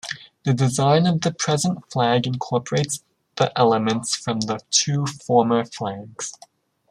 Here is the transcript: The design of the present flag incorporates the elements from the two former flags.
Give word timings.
The 0.45 0.53
design 0.55 1.05
of 1.05 1.21
the 1.21 1.31
present 1.31 1.91
flag 1.91 2.25
incorporates 2.25 3.03
the 3.35 3.55
elements 3.55 4.15
from 4.15 4.39
the 4.39 4.59
two 4.71 5.05
former 5.05 5.63
flags. 5.63 6.33